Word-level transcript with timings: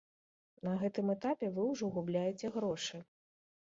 На 0.67 0.73
гэтым 0.83 1.11
этапе 1.15 1.47
вы 1.57 1.67
ўжо 1.73 1.91
губляеце 1.99 2.53
грошы. 2.59 2.97